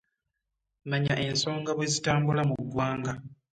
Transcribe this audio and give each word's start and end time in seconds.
Manya 0.89 1.15
ensonga 1.25 1.57
nga 1.61 1.73
bwe 1.77 1.87
zitambula 1.93 2.41
mu 2.49 2.55
ggwanga. 2.63 3.11